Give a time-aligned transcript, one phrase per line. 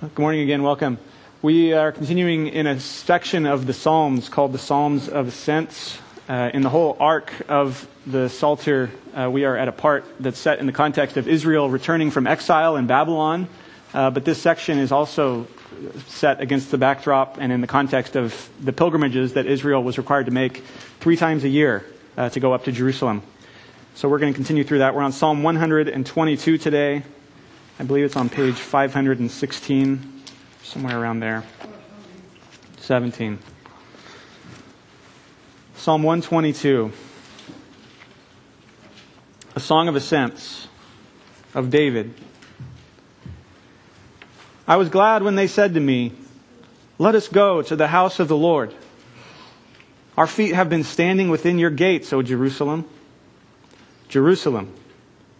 [0.00, 0.62] Good morning again.
[0.62, 0.96] Welcome.
[1.42, 5.98] We are continuing in a section of the Psalms called the Psalms of Ascents.
[6.26, 10.38] Uh, in the whole arc of the Psalter, uh, we are at a part that's
[10.38, 13.46] set in the context of Israel returning from exile in Babylon.
[13.92, 15.46] Uh, but this section is also
[16.06, 20.24] set against the backdrop and in the context of the pilgrimages that Israel was required
[20.24, 20.64] to make
[21.00, 21.84] three times a year
[22.16, 23.20] uh, to go up to Jerusalem.
[23.96, 24.94] So we're going to continue through that.
[24.94, 27.02] We're on Psalm 122 today.
[27.80, 30.22] I believe it's on page 516,
[30.62, 31.44] somewhere around there.
[32.76, 33.38] 17.
[35.76, 36.92] Psalm 122.
[39.54, 40.68] A song of ascents
[41.54, 42.12] of David.
[44.68, 46.12] I was glad when they said to me,
[46.98, 48.74] Let us go to the house of the Lord.
[50.18, 52.84] Our feet have been standing within your gates, O Jerusalem.
[54.10, 54.70] Jerusalem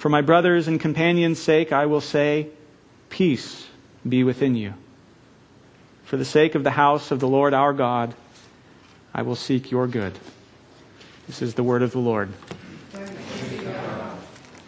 [0.00, 2.48] For my brothers and companions' sake, I will say,
[3.10, 3.66] Peace
[4.08, 4.72] be within you.
[6.04, 8.14] For the sake of the house of the Lord our God,
[9.12, 10.18] I will seek your good.
[11.26, 12.30] This is the word of the Lord.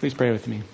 [0.00, 0.64] Please pray with me.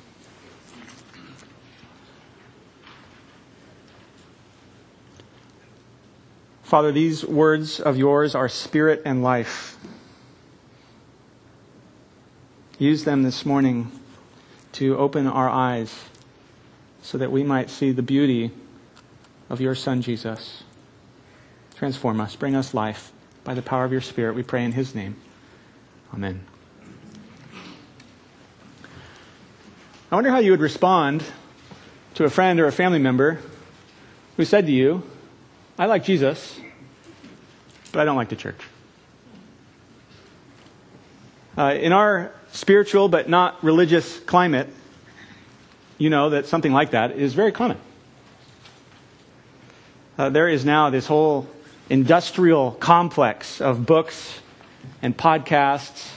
[6.64, 9.78] Father, these words of yours are spirit and life.
[12.80, 13.92] Use them this morning
[14.78, 15.92] to open our eyes
[17.02, 18.52] so that we might see the beauty
[19.50, 20.62] of your Son, Jesus.
[21.74, 23.10] Transform us, bring us life
[23.42, 24.36] by the power of your Spirit.
[24.36, 25.16] We pray in his name.
[26.14, 26.44] Amen.
[30.12, 31.24] I wonder how you would respond
[32.14, 33.40] to a friend or a family member
[34.36, 35.02] who said to you,
[35.76, 36.60] I like Jesus,
[37.90, 38.60] but I don't like the church.
[41.56, 44.68] Uh, in our spiritual but not religious climate,
[45.98, 47.78] you know that something like that is very common.
[50.16, 51.48] Uh, there is now this whole
[51.90, 54.40] industrial complex of books
[55.02, 56.08] and podcasts,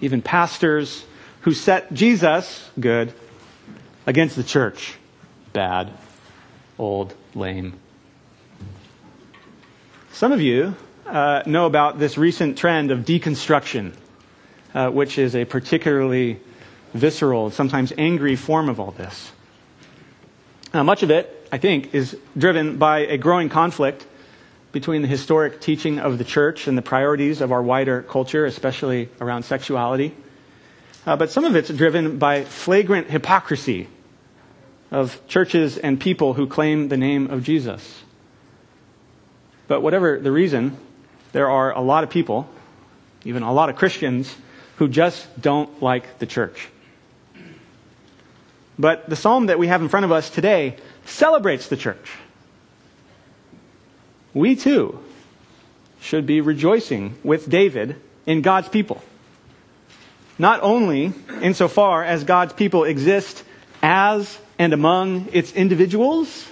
[0.00, 1.04] even pastors,
[1.42, 3.12] who set Jesus, good,
[4.06, 4.96] against the church,
[5.52, 5.90] bad,
[6.78, 7.78] old, lame.
[10.12, 10.74] Some of you
[11.06, 13.94] uh, know about this recent trend of deconstruction
[14.74, 16.40] uh, which is a particularly
[16.92, 19.32] visceral, sometimes angry form of all this.
[20.72, 24.06] Uh, much of it, I think, is driven by a growing conflict
[24.72, 29.08] between the historic teaching of the church and the priorities of our wider culture, especially
[29.20, 30.12] around sexuality.
[31.06, 33.88] Uh, but some of it's driven by flagrant hypocrisy
[34.90, 38.02] of churches and people who claim the name of Jesus.
[39.68, 40.76] But whatever the reason,
[41.32, 42.48] there are a lot of people,
[43.24, 44.34] even a lot of Christians,
[44.76, 46.68] who just don't like the church.
[48.78, 52.12] But the psalm that we have in front of us today celebrates the church.
[54.32, 54.98] We too
[56.00, 57.96] should be rejoicing with David
[58.26, 59.02] in God's people.
[60.38, 63.44] Not only insofar as God's people exist
[63.82, 66.48] as and among its individuals,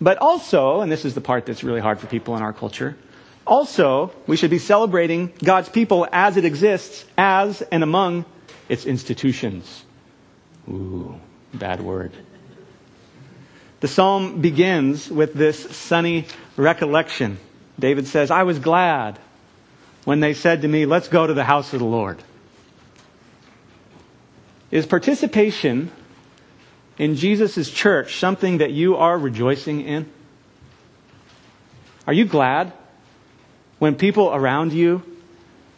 [0.00, 2.96] but also, and this is the part that's really hard for people in our culture,
[3.50, 8.24] also, we should be celebrating God's people as it exists, as and among
[8.68, 9.84] its institutions.
[10.68, 11.16] Ooh,
[11.52, 12.12] bad word.
[13.80, 17.38] The psalm begins with this sunny recollection.
[17.76, 19.18] David says, I was glad
[20.04, 22.22] when they said to me, Let's go to the house of the Lord.
[24.70, 25.90] Is participation
[26.98, 30.08] in Jesus' church something that you are rejoicing in?
[32.06, 32.72] Are you glad
[33.80, 35.02] when people around you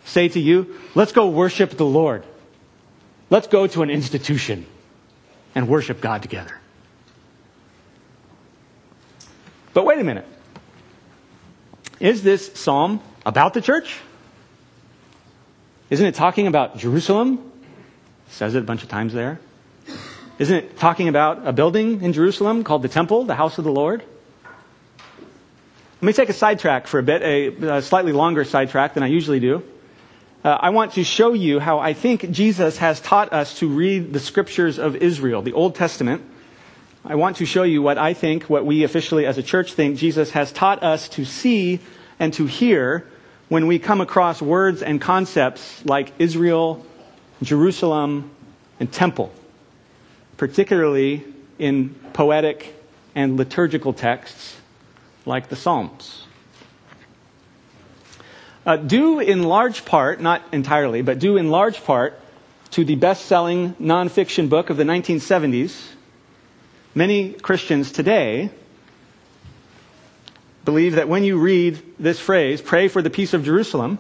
[0.04, 2.24] say to you, let's go worship the Lord.
[3.30, 4.66] Let's go to an institution
[5.54, 6.58] and worship God together.
[9.72, 10.26] But wait a minute.
[12.00, 13.98] Is this psalm about the church?
[15.88, 17.52] Isn't it talking about Jerusalem?
[18.26, 19.40] It says it a bunch of times there.
[20.40, 23.72] Isn't it talking about a building in Jerusalem called the temple, the house of the
[23.72, 24.02] Lord?
[26.02, 29.06] Let me take a sidetrack for a bit, a, a slightly longer sidetrack than I
[29.06, 29.62] usually do.
[30.42, 34.12] Uh, I want to show you how I think Jesus has taught us to read
[34.12, 36.22] the scriptures of Israel, the Old Testament,
[37.04, 39.96] I want to show you what I think, what we officially as a church think
[39.96, 41.78] Jesus has taught us to see
[42.18, 43.06] and to hear
[43.48, 46.84] when we come across words and concepts like Israel,
[47.42, 48.28] Jerusalem,
[48.80, 49.32] and temple,
[50.36, 51.24] particularly
[51.60, 52.74] in poetic
[53.14, 54.56] and liturgical texts
[55.24, 56.26] like the Psalms.
[58.64, 62.18] Uh, due in large part, not entirely, but due in large part
[62.70, 65.92] to the best selling nonfiction book of the 1970s,
[66.94, 68.50] Many Christians today
[70.66, 73.98] believe that when you read this phrase, pray for the peace of Jerusalem,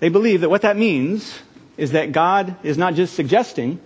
[0.00, 1.38] they believe that what that means
[1.78, 3.80] is that God is not just suggesting,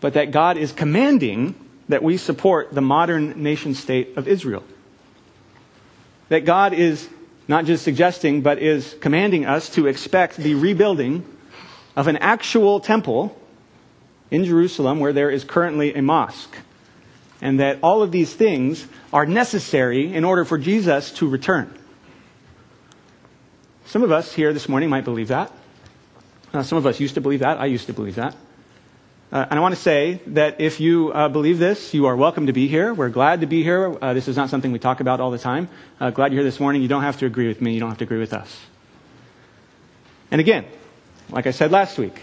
[0.00, 1.54] but that God is commanding
[1.90, 4.64] that we support the modern nation state of Israel.
[6.28, 7.08] That God is
[7.46, 11.24] not just suggesting, but is commanding us to expect the rebuilding
[11.96, 13.36] of an actual temple
[14.30, 16.54] in Jerusalem where there is currently a mosque
[17.40, 21.72] and that all of these things are necessary in order for Jesus to return.
[23.86, 25.50] Some of us here this morning might believe that.
[26.52, 27.58] Uh, some of us used to believe that.
[27.58, 28.36] I used to believe that.
[29.30, 32.46] Uh, and I want to say that if you uh, believe this, you are welcome
[32.46, 32.94] to be here.
[32.94, 33.94] We're glad to be here.
[34.00, 35.68] Uh, this is not something we talk about all the time.
[36.00, 36.80] Uh, glad you're here this morning.
[36.80, 37.74] You don't have to agree with me.
[37.74, 38.58] You don't have to agree with us.
[40.30, 40.64] And again,
[41.28, 42.22] like I said last week,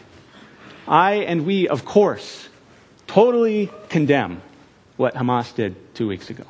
[0.88, 2.50] I and we, of course,
[3.06, 4.42] totally condemn
[4.98, 6.46] what Hamas did two weeks ago.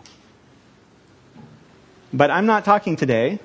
[2.14, 3.40] But I'm not talking today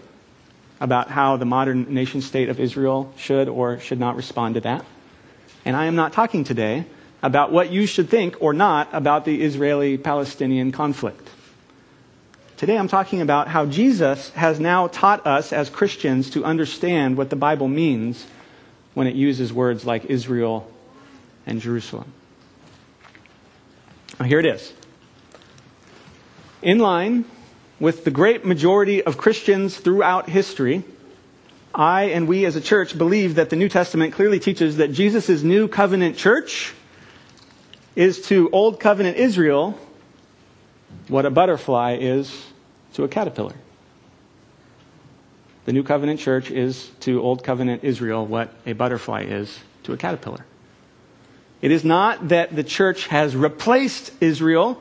[0.81, 4.85] about how the modern nation state of Israel should or should not respond to that.
[5.65, 6.87] And I am not talking today
[7.23, 11.29] about what you should think or not about the Israeli Palestinian conflict.
[12.57, 17.31] Today I'm talking about how Jesus has now taught us as Christians to understand what
[17.31, 18.27] the Bible means
[18.95, 20.71] when it uses words like Israel
[21.47, 22.13] and Jerusalem.
[24.19, 24.73] Now, here it is.
[26.61, 27.25] In line
[27.79, 30.85] with the great majority of Christians throughout history,
[31.75, 35.43] I and we as a church believe that the New Testament clearly teaches that Jesus'
[35.43, 36.75] new covenant church
[38.01, 39.79] is to Old Covenant Israel
[41.09, 42.47] what a butterfly is
[42.95, 43.55] to a caterpillar.
[45.67, 49.99] The New Covenant church is to Old Covenant Israel what a butterfly is to a
[49.99, 50.47] caterpillar.
[51.61, 54.81] It is not that the church has replaced Israel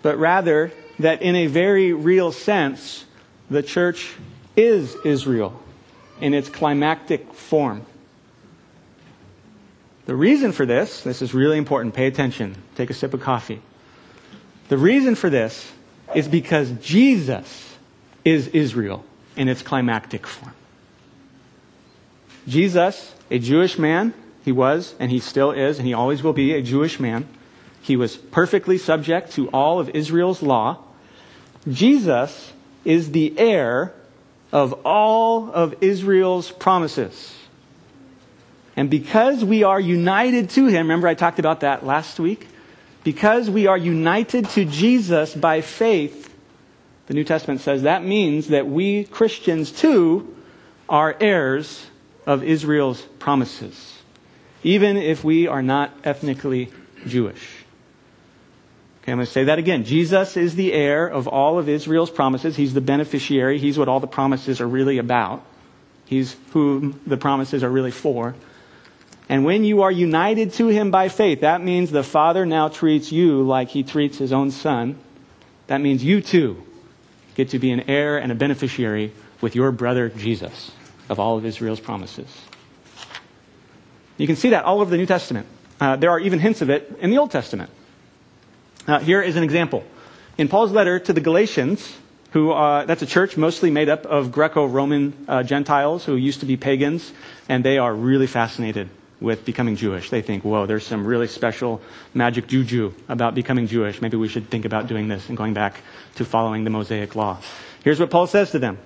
[0.00, 3.04] but rather that in a very real sense,
[3.50, 4.14] the church
[4.56, 5.60] is Israel
[6.18, 7.84] in its climactic form.
[10.12, 13.62] The reason for this, this is really important, pay attention, take a sip of coffee.
[14.68, 15.72] The reason for this
[16.14, 17.78] is because Jesus
[18.22, 19.06] is Israel
[19.36, 20.52] in its climactic form.
[22.46, 24.12] Jesus, a Jewish man,
[24.44, 27.26] he was, and he still is, and he always will be a Jewish man
[27.80, 30.76] he was perfectly subject to all of Israel's law.
[31.66, 32.52] Jesus
[32.84, 33.94] is the heir
[34.52, 37.34] of all of Israel's promises.
[38.76, 42.48] And because we are united to him, remember I talked about that last week?
[43.04, 46.32] Because we are united to Jesus by faith,
[47.06, 50.34] the New Testament says that means that we Christians too
[50.88, 51.86] are heirs
[52.26, 53.98] of Israel's promises,
[54.62, 56.70] even if we are not ethnically
[57.06, 57.62] Jewish.
[59.02, 59.84] Okay, I'm going to say that again.
[59.84, 62.54] Jesus is the heir of all of Israel's promises.
[62.54, 63.58] He's the beneficiary.
[63.58, 65.44] He's what all the promises are really about.
[66.04, 68.36] He's whom the promises are really for.
[69.32, 73.10] And when you are united to him by faith, that means the Father now treats
[73.10, 74.98] you like he treats his own son.
[75.68, 76.62] That means you too
[77.34, 79.10] get to be an heir and a beneficiary
[79.40, 80.70] with your brother Jesus
[81.08, 82.28] of all of Israel's promises.
[84.18, 85.46] You can see that all over the New Testament.
[85.80, 87.70] Uh, there are even hints of it in the Old Testament.
[88.86, 89.82] Uh, here is an example.
[90.36, 91.96] In Paul's letter to the Galatians,
[92.32, 96.46] who uh, that's a church mostly made up of Greco-Roman uh, Gentiles who used to
[96.46, 97.14] be pagans,
[97.48, 98.90] and they are really fascinated
[99.22, 100.10] with becoming Jewish.
[100.10, 101.80] They think, whoa, there's some really special
[102.12, 104.02] magic juju about becoming Jewish.
[104.02, 105.80] Maybe we should think about doing this and going back
[106.16, 107.38] to following the Mosaic law.
[107.84, 108.78] Here's what Paul says to them.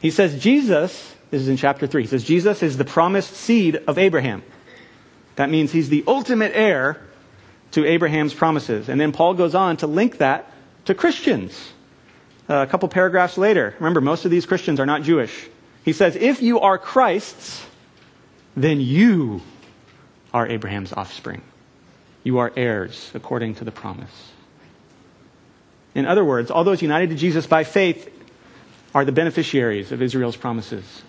[0.00, 3.76] He says, Jesus, this is in chapter 3, he says, Jesus is the promised seed
[3.86, 4.42] of Abraham.
[5.36, 7.00] That means he's the ultimate heir
[7.72, 8.88] to Abraham's promises.
[8.88, 10.50] And then Paul goes on to link that
[10.84, 11.72] to Christians.
[12.48, 15.48] Uh, a couple paragraphs later, remember, most of these Christians are not Jewish.
[15.84, 17.64] He says, If you are Christ's,
[18.56, 19.40] then you
[20.34, 21.40] are Abraham's offspring.
[22.24, 24.32] You are heirs according to the promise.
[25.94, 28.10] In other words, all those united to Jesus by faith
[28.94, 31.02] are the beneficiaries of Israel's promises.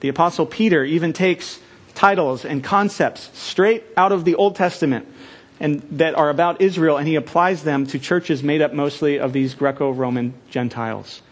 [0.00, 1.60] The Apostle Peter even takes
[1.94, 5.06] titles and concepts straight out of the Old Testament
[5.60, 9.32] and that are about Israel, and he applies them to churches made up mostly of
[9.32, 11.22] these Greco Roman Gentiles.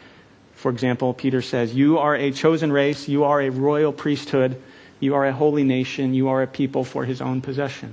[0.55, 4.63] For example, Peter says, You are a chosen race, you are a royal priesthood,
[5.03, 7.93] you are a holy nation, you are a people for his own possession.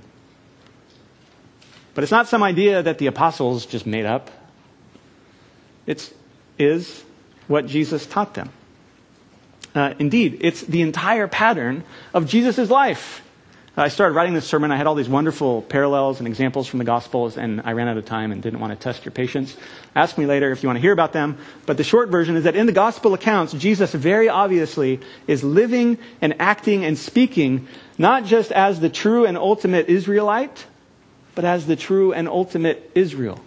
[1.95, 4.29] But it's not some idea that the apostles just made up.
[5.87, 6.13] It
[6.59, 7.03] is
[7.47, 8.51] what Jesus taught them.
[9.73, 13.23] Uh, indeed, it's the entire pattern of Jesus' life.
[13.79, 14.71] I started writing this sermon.
[14.71, 17.95] I had all these wonderful parallels and examples from the Gospels, and I ran out
[17.95, 19.55] of time and didn't want to test your patience.
[19.95, 21.37] Ask me later if you want to hear about them.
[21.65, 25.97] But the short version is that in the Gospel accounts, Jesus very obviously is living
[26.19, 30.65] and acting and speaking not just as the true and ultimate Israelite,
[31.33, 33.39] but as the true and ultimate Israel.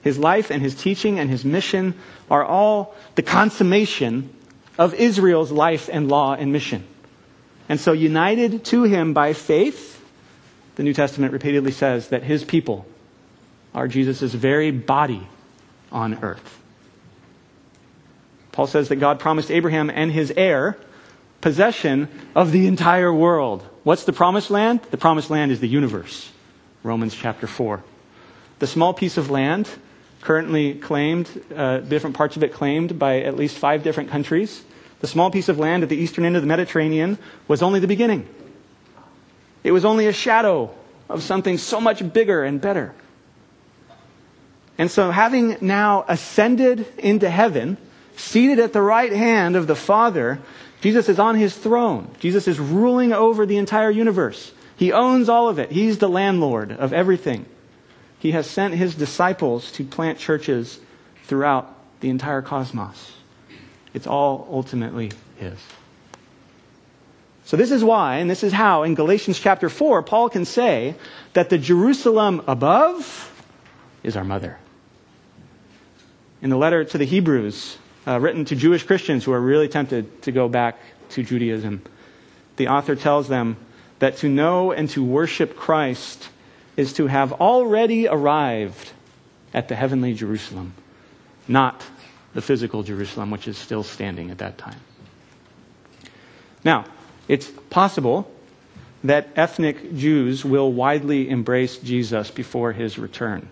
[0.00, 1.92] His life and his teaching and his mission
[2.30, 4.30] are all the consummation
[4.78, 6.86] of Israel's life and law and mission.
[7.68, 10.02] And so, united to him by faith,
[10.76, 12.86] the New Testament repeatedly says that his people
[13.74, 15.26] are Jesus' very body
[15.90, 16.60] on earth.
[18.52, 20.76] Paul says that God promised Abraham and his heir
[21.40, 23.62] possession of the entire world.
[23.82, 24.80] What's the promised land?
[24.90, 26.30] The promised land is the universe.
[26.82, 27.82] Romans chapter 4.
[28.60, 29.68] The small piece of land
[30.20, 34.62] currently claimed, uh, different parts of it claimed by at least five different countries.
[35.04, 37.86] The small piece of land at the eastern end of the Mediterranean was only the
[37.86, 38.26] beginning.
[39.62, 40.74] It was only a shadow
[41.10, 42.94] of something so much bigger and better.
[44.78, 47.76] And so, having now ascended into heaven,
[48.16, 50.38] seated at the right hand of the Father,
[50.80, 52.08] Jesus is on his throne.
[52.18, 54.54] Jesus is ruling over the entire universe.
[54.74, 55.70] He owns all of it.
[55.70, 57.44] He's the landlord of everything.
[58.18, 60.80] He has sent his disciples to plant churches
[61.24, 63.12] throughout the entire cosmos.
[63.94, 65.58] It's all ultimately his.
[67.46, 70.94] So, this is why, and this is how, in Galatians chapter 4, Paul can say
[71.34, 73.30] that the Jerusalem above
[74.02, 74.58] is our mother.
[76.42, 80.22] In the letter to the Hebrews, uh, written to Jewish Christians who are really tempted
[80.22, 80.78] to go back
[81.10, 81.82] to Judaism.
[82.56, 83.56] The author tells them
[83.98, 86.28] that to know and to worship Christ
[86.76, 88.92] is to have already arrived
[89.52, 90.74] at the heavenly Jerusalem,
[91.46, 91.84] not
[92.34, 94.80] the physical Jerusalem, which is still standing at that time.
[96.64, 96.84] Now,
[97.28, 98.30] it's possible
[99.04, 103.48] that ethnic Jews will widely embrace Jesus before his return.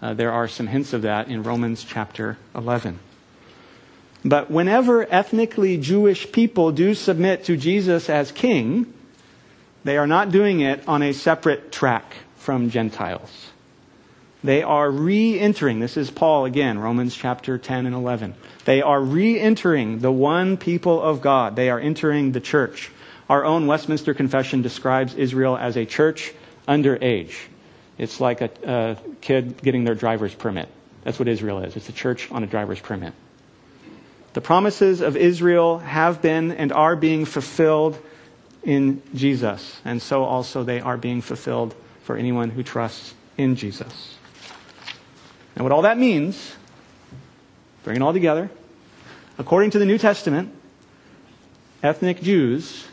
[0.00, 2.98] Uh, there are some hints of that in Romans chapter 11.
[4.24, 8.92] But whenever ethnically Jewish people do submit to Jesus as king,
[9.84, 13.50] they are not doing it on a separate track from Gentiles.
[14.46, 18.36] They are re entering, this is Paul again, Romans chapter 10 and 11.
[18.64, 21.56] They are re entering the one people of God.
[21.56, 22.92] They are entering the church.
[23.28, 26.32] Our own Westminster Confession describes Israel as a church
[26.68, 27.48] under age.
[27.98, 30.68] It's like a, a kid getting their driver's permit.
[31.02, 31.74] That's what Israel is.
[31.74, 33.14] It's a church on a driver's permit.
[34.34, 37.98] The promises of Israel have been and are being fulfilled
[38.62, 41.74] in Jesus, and so also they are being fulfilled
[42.04, 44.15] for anyone who trusts in Jesus.
[45.56, 46.54] And what all that means,
[47.82, 48.50] bring it all together,
[49.38, 50.54] according to the New Testament,
[51.82, 52.86] ethnic Jews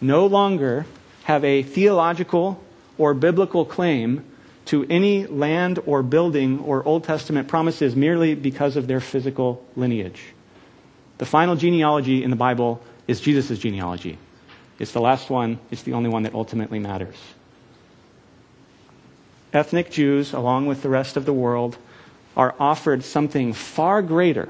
[0.00, 0.86] no longer
[1.24, 2.62] have a theological
[2.96, 4.24] or biblical claim
[4.64, 10.22] to any land or building or Old Testament promises merely because of their physical lineage.
[11.18, 14.18] The final genealogy in the Bible is Jesus' genealogy.
[14.78, 17.16] It's the last one, it's the only one that ultimately matters.
[19.52, 21.78] Ethnic Jews, along with the rest of the world,
[22.38, 24.48] are offered something far greater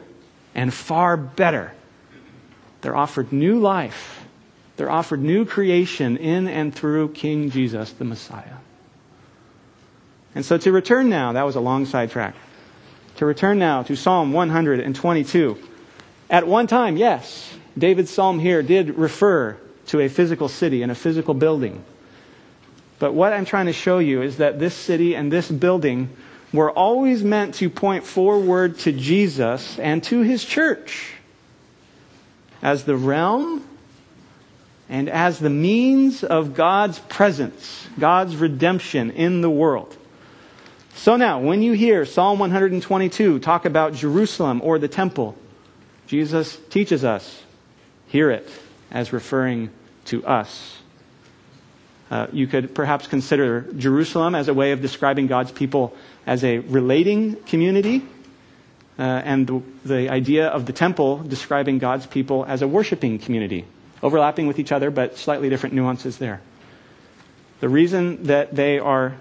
[0.54, 1.72] and far better.
[2.82, 4.26] They're offered new life.
[4.76, 8.58] They're offered new creation in and through King Jesus, the Messiah.
[10.34, 12.36] And so to return now, that was a long sidetrack.
[13.16, 15.58] To return now to Psalm 122.
[16.30, 20.94] At one time, yes, David's psalm here did refer to a physical city and a
[20.94, 21.82] physical building.
[22.98, 26.10] But what I'm trying to show you is that this city and this building
[26.52, 31.12] were always meant to point forward to Jesus and to his church
[32.62, 33.64] as the realm
[34.88, 39.94] and as the means of God's presence, God's redemption in the world.
[40.94, 45.36] So now, when you hear Psalm 122 talk about Jerusalem or the temple,
[46.06, 47.42] Jesus teaches us,
[48.08, 48.48] hear it
[48.90, 49.70] as referring
[50.06, 50.78] to us.
[52.10, 55.94] Uh, you could perhaps consider Jerusalem as a way of describing God's people
[56.28, 58.02] as a relating community,
[58.98, 63.64] uh, and the, the idea of the temple describing God's people as a worshiping community,
[64.02, 66.42] overlapping with each other, but slightly different nuances there.
[67.60, 69.16] The reason that they are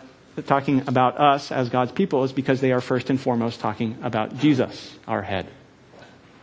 [0.46, 4.38] talking about us as God's people is because they are first and foremost talking about
[4.38, 5.48] Jesus, our head,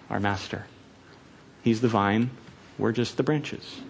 [0.09, 0.65] our master.
[1.63, 2.31] He's the vine,
[2.79, 3.83] we're just the branches.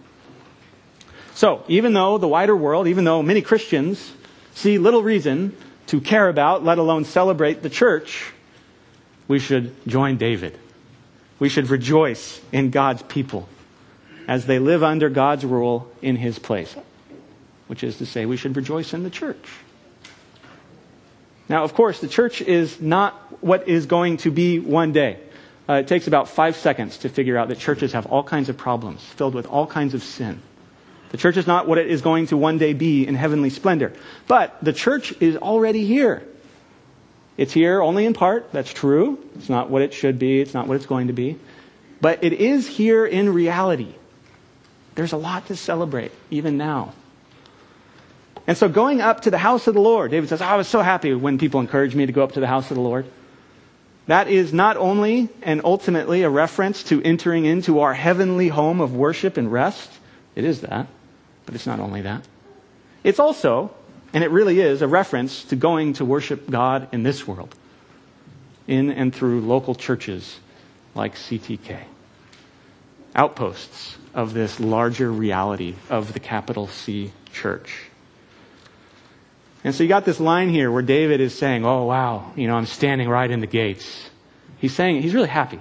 [1.34, 4.12] So, even though the wider world, even though many Christians
[4.54, 8.32] see little reason to care about, let alone celebrate the church,
[9.28, 10.58] we should join David.
[11.38, 13.48] We should rejoice in God's people
[14.26, 16.74] as they live under God's rule in his place,
[17.66, 19.48] which is to say, we should rejoice in the church.
[21.48, 25.18] Now, of course, the church is not what is going to be one day.
[25.68, 28.56] Uh, it takes about five seconds to figure out that churches have all kinds of
[28.56, 30.40] problems, filled with all kinds of sin.
[31.14, 33.92] The church is not what it is going to one day be in heavenly splendor.
[34.26, 36.24] But the church is already here.
[37.36, 38.50] It's here only in part.
[38.50, 39.24] That's true.
[39.36, 40.40] It's not what it should be.
[40.40, 41.38] It's not what it's going to be.
[42.00, 43.94] But it is here in reality.
[44.96, 46.94] There's a lot to celebrate, even now.
[48.48, 50.66] And so going up to the house of the Lord, David says, oh, I was
[50.66, 53.06] so happy when people encouraged me to go up to the house of the Lord.
[54.08, 58.96] That is not only and ultimately a reference to entering into our heavenly home of
[58.96, 59.92] worship and rest.
[60.34, 60.88] It is that,
[61.46, 62.26] but it's not only that.
[63.02, 63.74] It's also,
[64.12, 67.54] and it really is, a reference to going to worship God in this world,
[68.66, 70.38] in and through local churches
[70.94, 71.80] like CTK.
[73.14, 77.90] Outposts of this larger reality of the capital C church.
[79.64, 82.54] And so you got this line here where David is saying, Oh, wow, you know,
[82.54, 84.10] I'm standing right in the gates.
[84.58, 85.60] He's saying, he's really happy.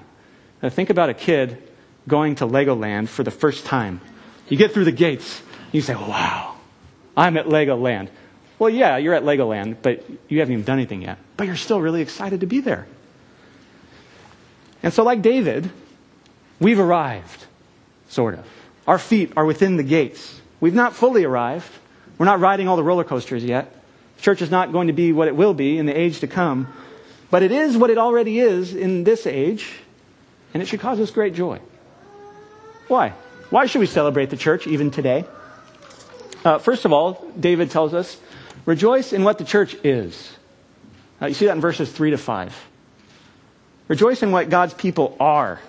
[0.62, 1.62] Now think about a kid
[2.08, 4.02] going to Legoland for the first time.
[4.50, 5.42] You get through the gates,
[5.74, 6.56] you say, Wow,
[7.18, 8.08] I'm at Legoland.
[8.58, 11.18] Well, yeah, you're at Legoland, but you haven't even done anything yet.
[11.36, 12.88] But you're still really excited to be there.
[14.82, 15.70] And so, like David,
[16.60, 17.46] we've arrived,
[18.08, 18.48] sort of.
[18.88, 20.40] Our feet are within the gates.
[20.60, 21.70] We've not fully arrived.
[22.18, 23.76] We're not riding all the roller coasters yet.
[24.20, 26.72] Church is not going to be what it will be in the age to come,
[27.30, 29.74] but it is what it already is in this age,
[30.54, 31.60] and it should cause us great joy.
[32.88, 33.10] Why?
[33.50, 35.26] Why should we celebrate the church even today?
[36.44, 38.20] Uh, first of all, David tells us,
[38.66, 40.38] rejoice in what the church is.
[41.22, 42.70] Uh, you see that in verses 3 to 5.
[43.88, 45.60] Rejoice in what God's people are.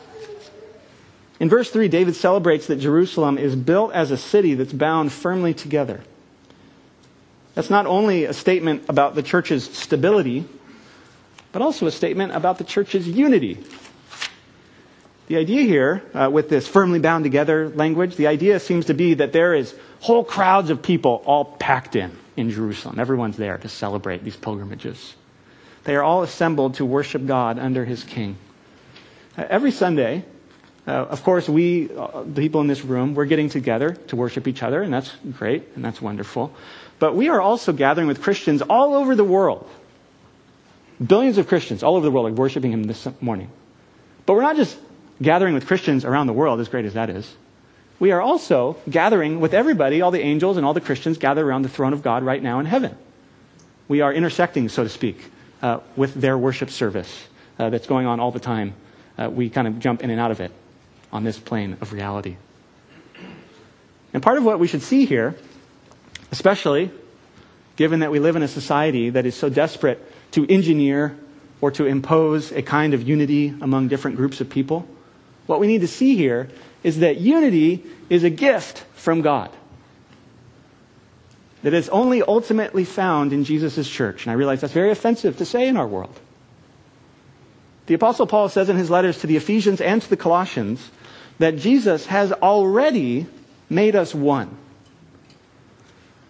[1.41, 5.55] In verse 3, David celebrates that Jerusalem is built as a city that's bound firmly
[5.55, 6.01] together.
[7.55, 10.45] That's not only a statement about the church's stability,
[11.53, 13.59] but also a statement about the church's unity.
[15.27, 19.15] The idea here, uh, with this firmly bound together language, the idea seems to be
[19.15, 22.99] that there is whole crowds of people all packed in in Jerusalem.
[22.99, 25.15] Everyone's there to celebrate these pilgrimages.
[25.85, 28.37] They are all assembled to worship God under his king.
[29.37, 30.25] Uh, every Sunday,
[30.87, 34.47] uh, of course, we, uh, the people in this room, we're getting together to worship
[34.47, 36.55] each other, and that's great, and that's wonderful.
[36.99, 39.69] But we are also gathering with Christians all over the world.
[41.05, 43.51] Billions of Christians all over the world are worshiping Him this morning.
[44.27, 44.79] But we're not just
[45.21, 47.35] gathering with Christians around the world, as great as that is.
[48.01, 51.63] We are also gathering with everybody, all the angels and all the Christians gathered around
[51.63, 52.97] the throne of God right now in heaven.
[53.87, 55.31] We are intersecting, so to speak,
[55.63, 57.27] uh, with their worship service
[57.59, 58.75] uh, that's going on all the time.
[59.17, 60.51] Uh, we kind of jump in and out of it
[61.13, 62.37] on this plane of reality.
[64.13, 65.37] And part of what we should see here
[66.35, 66.91] Especially
[67.77, 70.01] given that we live in a society that is so desperate
[70.33, 71.17] to engineer
[71.61, 74.85] or to impose a kind of unity among different groups of people.
[75.47, 76.49] What we need to see here
[76.83, 79.51] is that unity is a gift from God.
[81.63, 84.25] That is only ultimately found in Jesus' church.
[84.25, 86.21] And I realize that's very offensive to say in our world.
[87.87, 90.91] The Apostle Paul says in his letters to the Ephesians and to the Colossians
[91.39, 93.27] that Jesus has already
[93.69, 94.57] made us one.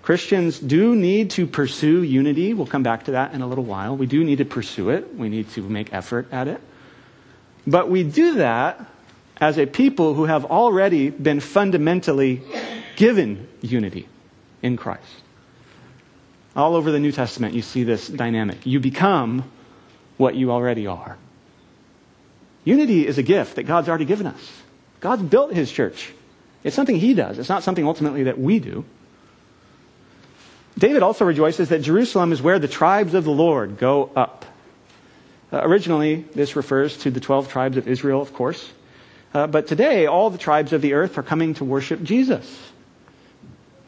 [0.03, 2.53] Christians do need to pursue unity.
[2.53, 3.96] We'll come back to that in a little while.
[3.96, 5.14] We do need to pursue it.
[5.14, 6.61] We need to make effort at it.
[7.66, 8.85] But we do that
[9.40, 12.42] as a people who have already been fundamentally
[12.97, 14.09] given unity
[14.62, 15.03] in Christ.
[16.57, 18.64] All over the New Testament, you see this dynamic.
[18.64, 19.51] You become
[20.16, 21.18] what you already are.
[22.64, 24.62] Unity is a gift that God's already given us.
[25.01, 26.12] God's built his church.
[26.62, 28.85] It's something he does, it's not something ultimately that we do.
[30.79, 34.44] David also rejoices that Jerusalem is where the tribes of the Lord go up.
[35.53, 38.73] Uh, originally, this refers to the 12 tribes of Israel, of course.
[39.35, 42.70] Uh, but today, all the tribes of the earth are coming to worship Jesus.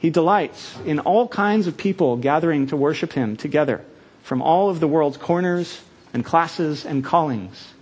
[0.00, 3.85] He delights in all kinds of people gathering to worship him together
[4.24, 5.80] from all of the world's corners
[6.12, 7.72] and classes and callings.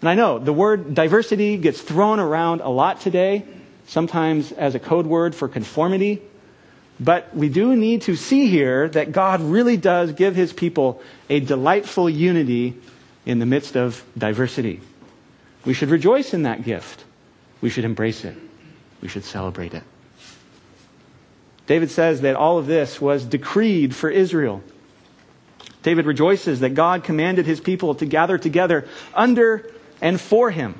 [0.00, 3.44] And I know the word diversity gets thrown around a lot today,
[3.86, 6.22] sometimes as a code word for conformity.
[7.00, 11.40] But we do need to see here that God really does give his people a
[11.40, 12.76] delightful unity
[13.26, 14.80] in the midst of diversity.
[15.64, 17.04] We should rejoice in that gift.
[17.60, 18.36] We should embrace it.
[19.02, 19.82] We should celebrate it.
[21.66, 24.62] David says that all of this was decreed for Israel.
[25.82, 29.70] David rejoices that God commanded his people to gather together under
[30.00, 30.74] and for him.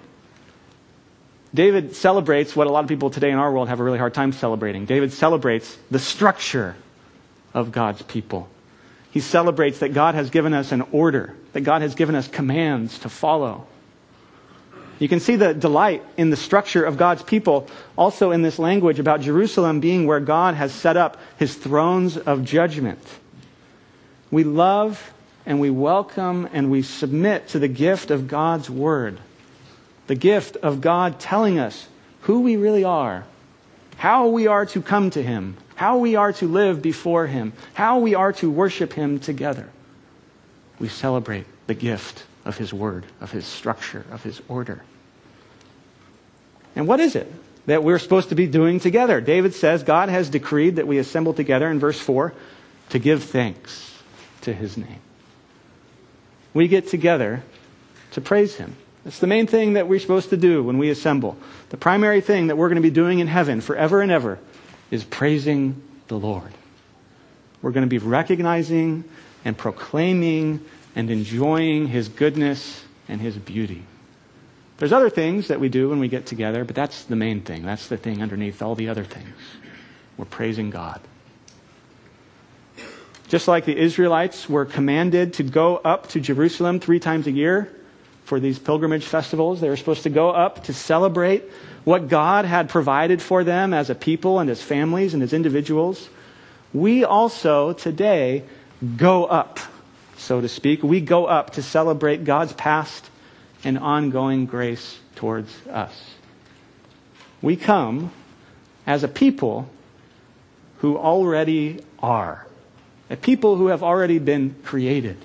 [1.53, 4.15] David celebrates what a lot of people today in our world have a really hard
[4.15, 4.85] time celebrating.
[4.85, 6.77] David celebrates the structure
[7.55, 8.49] of God's people.
[9.11, 13.01] He celebrates that God has given us an order, that God has given us commands
[13.01, 13.67] to follow.
[15.01, 19.01] You can see the delight in the structure of God's people also in this language
[19.01, 23.03] about Jerusalem being where God has set up his thrones of judgment.
[24.31, 25.13] We love
[25.47, 29.19] and we welcome and we submit to the gift of God's word
[30.11, 31.87] the gift of God telling us
[32.23, 33.25] who we really are,
[33.97, 38.01] how we are to come to Him, how we are to live before Him, how
[38.01, 39.69] we are to worship Him together.
[40.81, 44.83] We celebrate the gift of His Word, of His structure, of His order.
[46.81, 47.31] And what is it
[47.67, 49.21] that we're supposed to be doing together?
[49.21, 52.33] David says God has decreed that we assemble together in verse 4
[52.89, 53.99] to give thanks
[54.41, 55.01] to His name.
[56.55, 57.43] We get together
[58.13, 58.77] to praise Him.
[59.05, 61.37] That's the main thing that we're supposed to do when we assemble.
[61.69, 64.39] The primary thing that we're going to be doing in heaven forever and ever
[64.91, 66.51] is praising the Lord.
[67.61, 69.05] We're going to be recognizing
[69.45, 70.65] and proclaiming
[70.97, 73.83] and enjoying His goodness and His beauty.
[74.81, 77.65] There's other things that we do when we get together, but that's the main thing.
[77.65, 79.37] That's the thing underneath all the other things.
[80.17, 81.01] We're praising God.
[83.29, 87.71] Just like the Israelites were commanded to go up to Jerusalem three times a year,
[88.31, 89.61] for these pilgrimage festivals.
[89.61, 91.43] They were supposed to go up to celebrate
[91.83, 96.09] what God had provided for them as a people and as families and as individuals.
[96.73, 98.45] We also today
[98.97, 99.59] go up,
[100.17, 100.85] so to speak.
[100.85, 103.10] We go up to celebrate God's past
[103.65, 106.15] and ongoing grace towards us.
[107.43, 108.13] We come
[108.87, 109.69] as a people
[110.79, 112.47] who already are,
[113.09, 115.17] a people who have already been created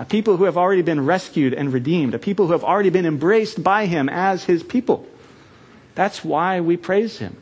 [0.00, 3.04] a people who have already been rescued and redeemed, a people who have already been
[3.04, 5.06] embraced by him as his people.
[5.94, 7.36] That's why we praise him.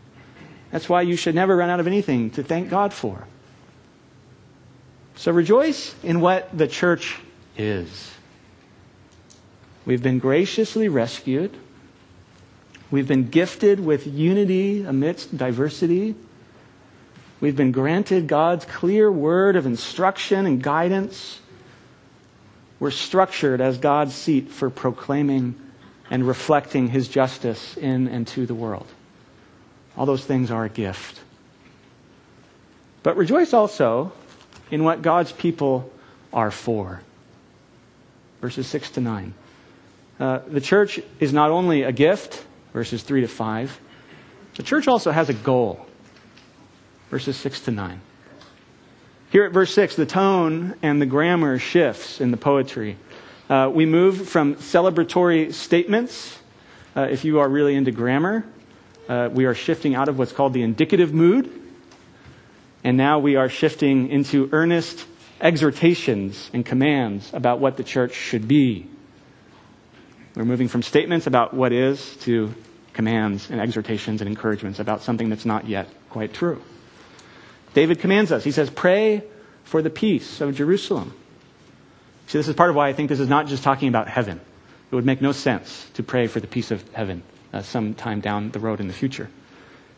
[0.73, 3.29] That's why you should never run out of anything to thank God for.
[5.15, 7.21] So rejoice in what the church
[7.57, 8.11] is.
[9.89, 11.57] We've been graciously rescued.
[12.91, 16.15] We've been gifted with unity amidst diversity.
[17.41, 21.41] We've been granted God's clear word of instruction and guidance.
[22.79, 25.59] We're structured as God's seat for proclaiming
[26.11, 28.89] and reflecting his justice in and to the world.
[29.97, 31.23] All those things are a gift.
[33.03, 34.13] But rejoice also
[34.71, 35.91] in what God's people
[36.31, 37.01] are for.
[38.43, 39.33] Verses 6 to 9.
[40.19, 43.81] Uh, the church is not only a gift, verses 3 to 5,
[44.57, 45.87] the church also has a goal,
[47.11, 48.01] verses 6 to 9.
[49.31, 52.97] Here at verse 6, the tone and the grammar shifts in the poetry.
[53.49, 56.39] Uh, we move from celebratory statements.
[56.97, 58.45] Uh, if you are really into grammar,
[59.09, 61.51] uh, we are shifting out of what's called the indicative mood.
[62.83, 65.07] And now we are shifting into earnest
[65.41, 68.87] exhortations and commands about what the church should be.
[70.39, 72.55] We're moving from statements about what is to
[72.93, 76.63] commands and exhortations and encouragements about something that's not yet quite true.
[77.75, 78.45] David commands us.
[78.45, 79.25] He says, Pray
[79.65, 81.13] for the peace of Jerusalem.
[82.29, 84.41] See, this is part of why I think this is not just talking about heaven.
[84.93, 88.53] It would make no sense to pray for the peace of heaven uh, sometime down
[88.53, 89.29] the road in the future.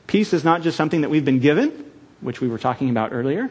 [0.07, 3.51] Peace is not just something that we've been given, which we were talking about earlier.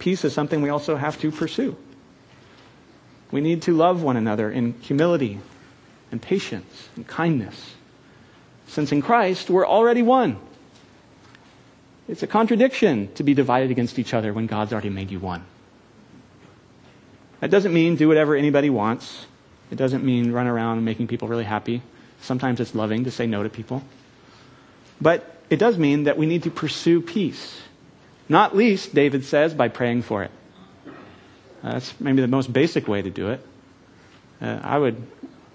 [0.00, 1.76] Peace is something we also have to pursue.
[3.30, 5.38] We need to love one another in humility
[6.12, 7.74] and patience and kindness.
[8.68, 10.38] Since in Christ, we're already one.
[12.08, 15.44] It's a contradiction to be divided against each other when God's already made you one.
[17.40, 19.26] That doesn't mean do whatever anybody wants.
[19.70, 21.82] It doesn't mean run around making people really happy.
[22.20, 23.82] Sometimes it's loving to say no to people.
[25.00, 27.60] But it does mean that we need to pursue peace.
[28.28, 30.30] Not least, David says, by praying for it.
[31.62, 33.44] that's maybe the most basic way to do it.
[34.40, 34.96] Uh, I would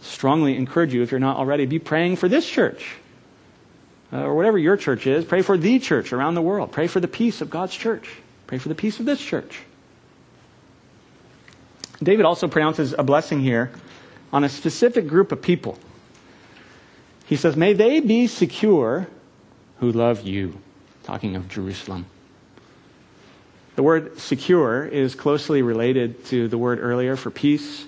[0.02, 2.96] strongly encourage you, if you're not already, be praying for this church
[4.12, 6.72] uh, or whatever your church is, pray for the church around the world.
[6.72, 8.10] Pray for the peace of God's church.
[8.48, 9.60] Pray for the peace of this church.
[12.02, 13.72] David also pronounces a blessing here
[14.32, 15.78] on a specific group of people.
[17.26, 19.08] He says, May they be secure
[19.80, 20.62] who love you.
[21.04, 22.06] Talking of Jerusalem.
[23.76, 27.86] The word secure is closely related to the word earlier for peace.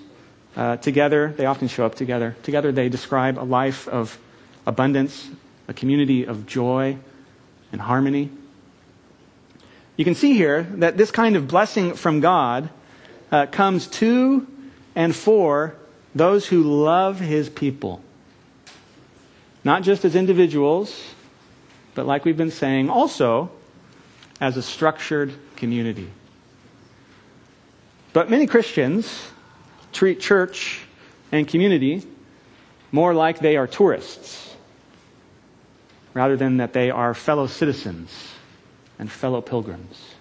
[0.56, 2.36] Uh, together, they often show up together.
[2.42, 4.18] Together, they describe a life of
[4.66, 5.28] abundance,
[5.68, 6.96] a community of joy
[7.72, 8.30] and harmony.
[9.96, 12.70] You can see here that this kind of blessing from God
[13.30, 14.46] uh, comes to
[14.94, 15.74] and for
[16.14, 18.02] those who love his people.
[19.62, 21.00] Not just as individuals,
[21.94, 23.50] but like we've been saying, also
[24.40, 26.10] as a structured community.
[28.12, 29.28] But many Christians
[29.92, 30.80] treat church
[31.32, 32.02] and community
[32.92, 34.54] more like they are tourists
[36.14, 38.10] rather than that they are fellow citizens
[38.98, 40.14] and fellow pilgrims.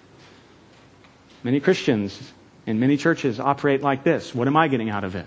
[1.43, 2.31] Many Christians
[2.65, 4.35] in many churches operate like this.
[4.35, 5.25] What am I getting out of it?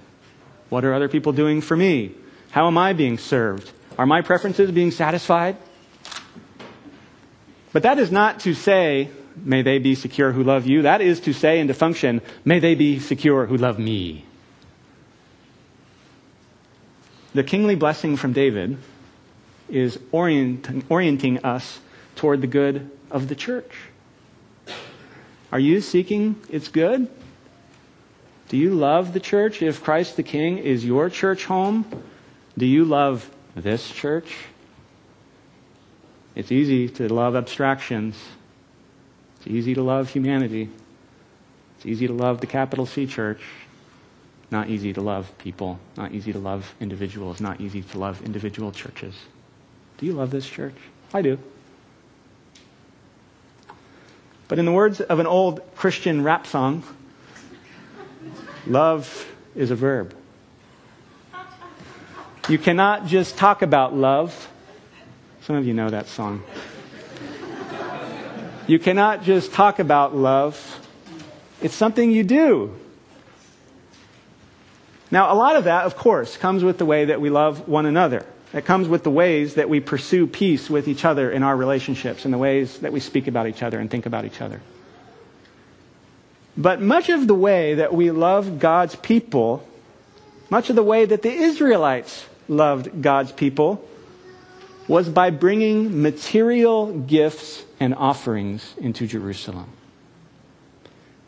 [0.68, 2.14] What are other people doing for me?
[2.50, 3.70] How am I being served?
[3.98, 5.57] Are my preferences being satisfied?
[7.72, 10.83] But that is not to say, may they be secure who love you.
[10.83, 14.24] That is to say and to function, may they be secure who love me.
[17.35, 18.77] The kingly blessing from David
[19.68, 21.81] is orienting, us
[22.14, 23.73] toward the good of the church.
[25.51, 27.09] Are you seeking its good?
[28.49, 31.87] Do you love the church if Christ the King is your church home?
[32.59, 34.37] Do you love this church?
[36.35, 38.16] It's easy to love abstractions.
[39.38, 40.68] It's easy to love humanity.
[41.77, 43.40] It's easy to love the capital C church.
[44.53, 45.81] Not easy to love people.
[45.97, 47.41] Not easy to love individuals.
[47.41, 49.15] Not easy to love individual churches.
[49.97, 50.75] Do you love this church?
[51.15, 51.38] I do.
[54.49, 56.83] But in the words of an old Christian rap song,
[58.67, 60.15] love is a verb.
[62.47, 64.51] You cannot just talk about love.
[65.41, 66.43] Some of you know that song.
[68.67, 70.87] You cannot just talk about love.
[71.62, 72.77] It's something you do.
[75.12, 77.85] Now, a lot of that, of course, comes with the way that we love one
[77.85, 78.25] another.
[78.55, 82.25] It comes with the ways that we pursue peace with each other in our relationships
[82.25, 84.62] and the ways that we speak about each other and think about each other.
[86.57, 89.68] But much of the way that we love God's people,
[90.48, 93.87] much of the way that the Israelites loved God's people,
[94.88, 99.68] was by bringing material gifts and offerings into Jerusalem.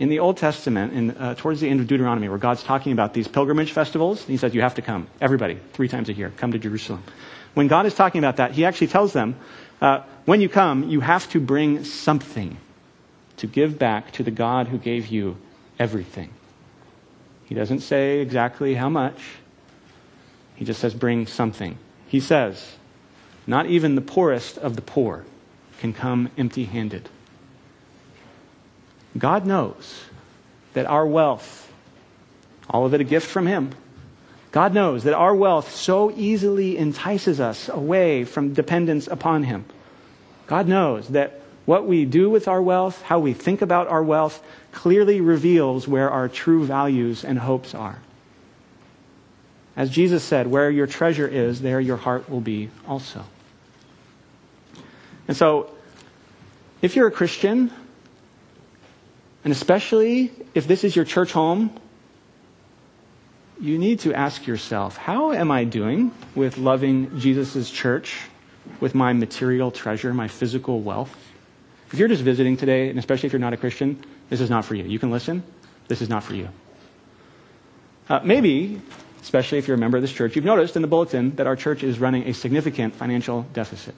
[0.04, 3.14] In the Old Testament, in, uh, towards the end of Deuteronomy, where God's talking about
[3.14, 5.06] these pilgrimage festivals, he says, You have to come.
[5.18, 7.02] Everybody, three times a year, come to Jerusalem.
[7.54, 9.34] When God is talking about that, he actually tells them,
[9.80, 12.58] uh, When you come, you have to bring something
[13.38, 15.38] to give back to the God who gave you
[15.78, 16.28] everything.
[17.46, 19.18] He doesn't say exactly how much,
[20.54, 21.78] he just says, Bring something.
[22.06, 22.76] He says,
[23.46, 25.24] Not even the poorest of the poor
[25.78, 27.08] can come empty handed.
[29.16, 30.04] God knows
[30.72, 31.72] that our wealth,
[32.68, 33.70] all of it a gift from Him,
[34.50, 39.64] God knows that our wealth so easily entices us away from dependence upon Him.
[40.46, 44.42] God knows that what we do with our wealth, how we think about our wealth,
[44.72, 47.98] clearly reveals where our true values and hopes are.
[49.76, 53.24] As Jesus said, where your treasure is, there your heart will be also.
[55.26, 55.70] And so,
[56.82, 57.72] if you're a Christian,
[59.44, 61.70] and especially if this is your church home,
[63.60, 68.22] you need to ask yourself how am I doing with loving Jesus' church
[68.80, 71.14] with my material treasure, my physical wealth?
[71.92, 74.64] If you're just visiting today, and especially if you're not a Christian, this is not
[74.64, 74.84] for you.
[74.84, 75.44] You can listen,
[75.86, 76.48] this is not for you.
[78.08, 78.80] Uh, maybe,
[79.22, 81.54] especially if you're a member of this church, you've noticed in the bulletin that our
[81.54, 83.94] church is running a significant financial deficit.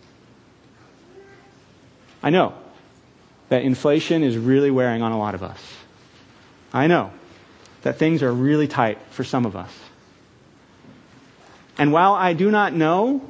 [2.22, 2.54] I know
[3.48, 5.61] that inflation is really wearing on a lot of us.
[6.72, 7.12] I know
[7.82, 9.70] that things are really tight for some of us.
[11.78, 13.22] And while I do not know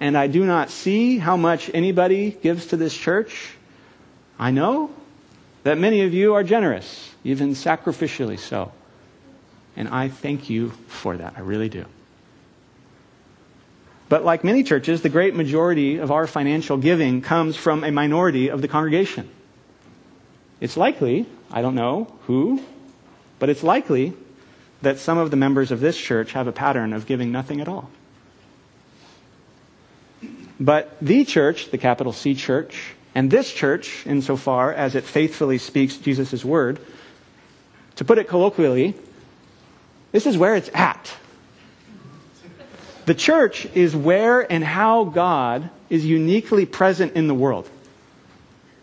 [0.00, 3.54] and I do not see how much anybody gives to this church,
[4.38, 4.90] I know
[5.64, 8.72] that many of you are generous, even sacrificially so.
[9.76, 11.34] And I thank you for that.
[11.36, 11.84] I really do.
[14.08, 18.48] But like many churches, the great majority of our financial giving comes from a minority
[18.48, 19.28] of the congregation.
[20.60, 22.62] It's likely, I don't know who,
[23.38, 24.14] but it's likely
[24.82, 27.68] that some of the members of this church have a pattern of giving nothing at
[27.68, 27.90] all.
[30.60, 35.96] But the church, the capital C church, and this church, insofar as it faithfully speaks
[35.96, 36.80] Jesus' word,
[37.96, 38.94] to put it colloquially,
[40.12, 41.12] this is where it's at.
[43.06, 47.68] The church is where and how God is uniquely present in the world.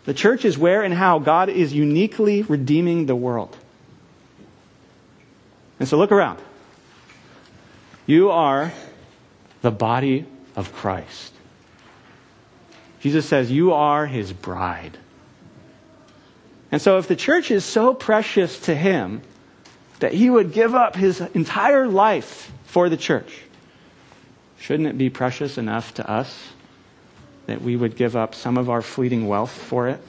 [0.05, 3.57] The church is where and how God is uniquely redeeming the world.
[5.79, 6.39] And so look around.
[8.05, 8.71] You are
[9.61, 11.33] the body of Christ.
[12.99, 14.97] Jesus says, You are his bride.
[16.71, 19.21] And so, if the church is so precious to him
[19.99, 23.41] that he would give up his entire life for the church,
[24.59, 26.49] shouldn't it be precious enough to us
[27.47, 29.99] that we would give up some of our fleeting wealth for it?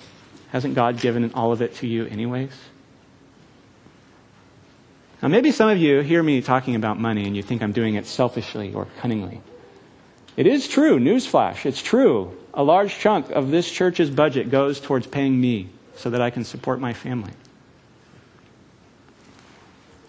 [0.50, 2.52] Hasn't God given all of it to you, anyways?
[5.22, 7.94] Now, maybe some of you hear me talking about money and you think I'm doing
[7.94, 9.40] it selfishly or cunningly.
[10.36, 12.36] It is true, newsflash, it's true.
[12.52, 16.44] A large chunk of this church's budget goes towards paying me so that I can
[16.44, 17.32] support my family.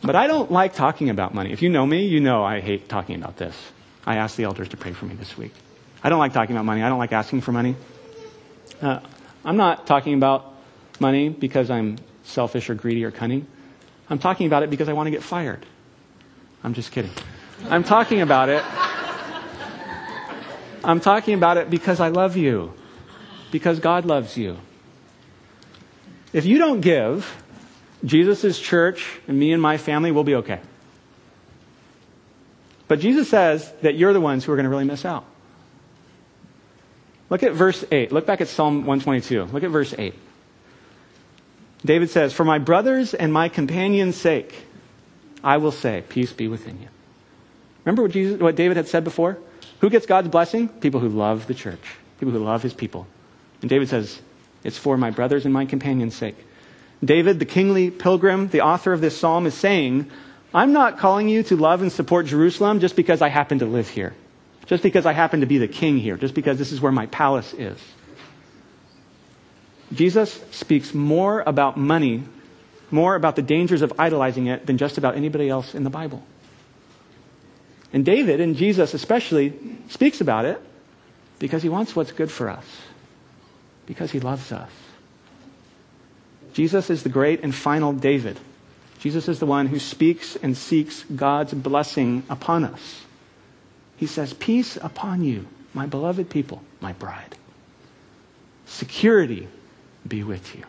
[0.02, 1.52] But I don't like talking about money.
[1.52, 3.56] If you know me, you know I hate talking about this.
[4.06, 5.54] I asked the elders to pray for me this week.
[6.04, 6.84] I don't like talking about money.
[6.84, 7.76] I don't like asking for money.
[8.82, 9.00] Uh,
[9.44, 10.54] I'm not talking about
[11.00, 13.48] money because I'm selfish or greedy or cunning.
[14.10, 15.66] I'm talking about it because I want to get fired.
[16.64, 17.12] I'm just kidding.
[17.70, 18.64] I'm talking about it.
[20.84, 22.74] I'm talking about it because I love you,
[23.52, 24.58] because God loves you.
[26.32, 27.44] If you don't give,
[28.06, 30.62] Jesus' church and me and my family will be okay.
[32.88, 35.26] But Jesus says that you're the ones who are going to really miss out.
[37.30, 38.12] Look at verse 8.
[38.12, 39.46] Look back at Psalm 122.
[39.46, 40.14] Look at verse 8.
[41.86, 44.66] David says, For my brothers and my companions' sake,
[45.44, 46.88] I will say, Peace be within you.
[47.86, 49.38] Remember what, Jesus, what David had said before?
[49.80, 50.70] Who gets God's blessing?
[50.70, 53.08] People who love the church, people who love his people.
[53.62, 54.22] And David says,
[54.64, 56.36] It's for my brothers and my companions' sake.
[57.04, 60.10] David, the kingly pilgrim, the author of this psalm, is saying,
[60.54, 63.90] I'm not calling you to love and support Jerusalem just because I happen to live
[63.90, 64.16] here,
[64.68, 67.08] just because I happen to be the king here, just because this is where my
[67.08, 67.80] palace is.
[69.94, 72.24] Jesus speaks more about money,
[72.92, 76.24] more about the dangers of idolizing it than just about anybody else in the Bible.
[77.94, 79.54] And David, and Jesus especially,
[79.88, 80.62] speaks about it
[81.40, 82.66] because he wants what's good for us,
[83.86, 84.70] because he loves us.
[86.52, 88.38] Jesus is the great and final David.
[89.00, 93.04] Jesus is the one who speaks and seeks God's blessing upon us.
[93.98, 97.36] He says, Peace upon you, my beloved people, my bride.
[98.66, 99.48] Security
[100.08, 100.64] be with you.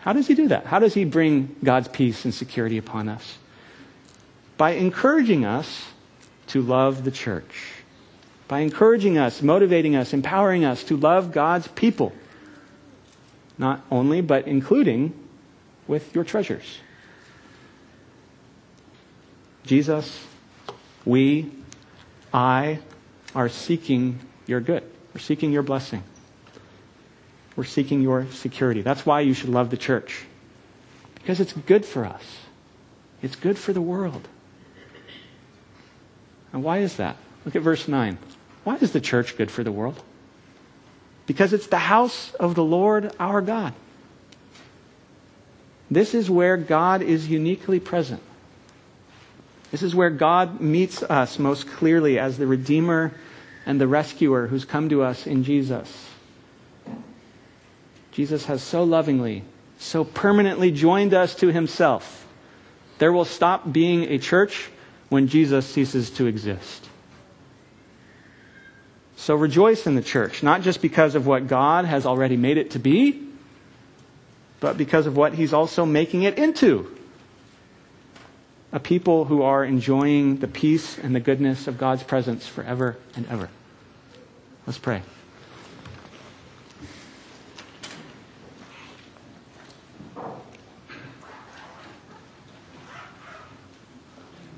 [0.00, 0.66] How does he do that?
[0.66, 3.38] How does he bring God's peace and security upon us?
[4.56, 5.86] By encouraging us
[6.48, 7.72] to love the church,
[8.46, 12.12] by encouraging us, motivating us, empowering us to love God's people,
[13.56, 15.14] not only, but including
[15.88, 16.78] with your treasures.
[19.64, 20.26] Jesus,
[21.04, 21.50] we,
[22.32, 22.78] I
[23.34, 24.82] are seeking your good.
[25.12, 26.02] We're seeking your blessing.
[27.56, 28.82] We're seeking your security.
[28.82, 30.24] That's why you should love the church.
[31.14, 32.38] Because it's good for us.
[33.22, 34.28] It's good for the world.
[36.52, 37.16] And why is that?
[37.44, 38.18] Look at verse 9.
[38.64, 40.02] Why is the church good for the world?
[41.26, 43.74] Because it's the house of the Lord our God.
[45.90, 48.22] This is where God is uniquely present.
[49.74, 53.12] This is where God meets us most clearly as the Redeemer
[53.66, 56.10] and the Rescuer who's come to us in Jesus.
[58.12, 59.42] Jesus has so lovingly,
[59.80, 62.24] so permanently joined us to himself.
[62.98, 64.70] There will stop being a church
[65.08, 66.88] when Jesus ceases to exist.
[69.16, 72.70] So rejoice in the church, not just because of what God has already made it
[72.70, 73.26] to be,
[74.60, 76.93] but because of what he's also making it into.
[78.74, 83.24] A people who are enjoying the peace and the goodness of God's presence forever and
[83.28, 83.48] ever.
[84.66, 85.02] Let's pray.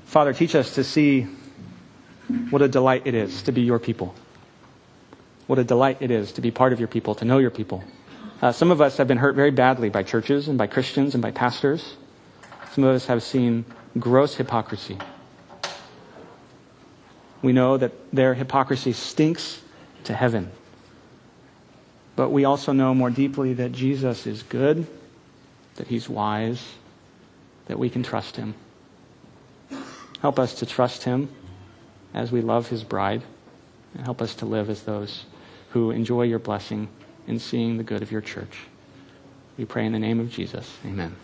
[0.05, 1.27] Father, teach us to see
[2.49, 4.15] what a delight it is to be your people.
[5.45, 7.83] What a delight it is to be part of your people, to know your people.
[8.41, 11.21] Uh, some of us have been hurt very badly by churches and by Christians and
[11.21, 11.97] by pastors.
[12.73, 13.63] Some of us have seen
[13.99, 14.97] gross hypocrisy.
[17.41, 19.61] We know that their hypocrisy stinks
[20.05, 20.51] to heaven.
[22.15, 24.87] But we also know more deeply that Jesus is good,
[25.75, 26.73] that he's wise,
[27.67, 28.55] that we can trust him.
[30.21, 31.29] Help us to trust him
[32.13, 33.21] as we love his bride,
[33.93, 35.25] and help us to live as those
[35.71, 36.87] who enjoy your blessing
[37.27, 38.61] in seeing the good of your church.
[39.57, 40.77] We pray in the name of Jesus.
[40.85, 41.15] Amen.